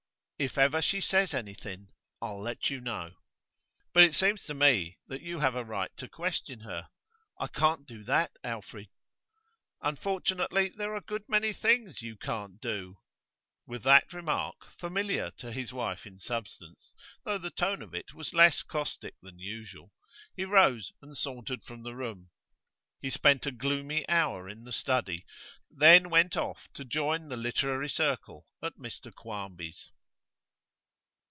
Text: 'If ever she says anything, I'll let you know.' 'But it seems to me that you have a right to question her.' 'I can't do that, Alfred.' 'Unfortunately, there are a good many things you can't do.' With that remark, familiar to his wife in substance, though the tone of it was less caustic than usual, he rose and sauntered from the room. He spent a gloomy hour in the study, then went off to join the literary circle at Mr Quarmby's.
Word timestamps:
'If 0.43 0.57
ever 0.57 0.81
she 0.81 1.01
says 1.01 1.35
anything, 1.35 1.89
I'll 2.19 2.41
let 2.41 2.71
you 2.71 2.79
know.' 2.81 3.13
'But 3.93 4.01
it 4.01 4.15
seems 4.15 4.43
to 4.45 4.55
me 4.55 4.97
that 5.05 5.21
you 5.21 5.37
have 5.41 5.53
a 5.53 5.63
right 5.63 5.95
to 5.97 6.09
question 6.09 6.61
her.' 6.61 6.89
'I 7.39 7.47
can't 7.49 7.85
do 7.85 8.03
that, 8.05 8.31
Alfred.' 8.43 8.89
'Unfortunately, 9.83 10.69
there 10.75 10.93
are 10.93 10.97
a 10.97 11.01
good 11.01 11.25
many 11.29 11.53
things 11.53 12.01
you 12.01 12.15
can't 12.17 12.59
do.' 12.59 12.97
With 13.67 13.83
that 13.83 14.11
remark, 14.13 14.65
familiar 14.79 15.29
to 15.37 15.51
his 15.51 15.71
wife 15.71 16.07
in 16.07 16.17
substance, 16.17 16.91
though 17.23 17.37
the 17.37 17.51
tone 17.51 17.83
of 17.83 17.93
it 17.93 18.15
was 18.15 18.33
less 18.33 18.63
caustic 18.63 19.13
than 19.21 19.37
usual, 19.37 19.91
he 20.35 20.43
rose 20.43 20.91
and 21.03 21.15
sauntered 21.15 21.61
from 21.61 21.83
the 21.83 21.93
room. 21.95 22.31
He 22.99 23.11
spent 23.11 23.45
a 23.45 23.51
gloomy 23.51 24.09
hour 24.09 24.49
in 24.49 24.63
the 24.63 24.71
study, 24.73 25.23
then 25.69 26.09
went 26.09 26.35
off 26.35 26.67
to 26.73 26.83
join 26.83 27.27
the 27.29 27.37
literary 27.37 27.89
circle 27.89 28.47
at 28.63 28.73
Mr 28.77 29.13
Quarmby's. 29.13 29.91